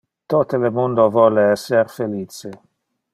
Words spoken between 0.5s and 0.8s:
le